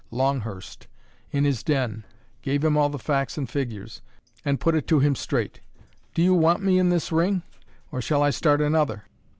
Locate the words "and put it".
4.43-4.87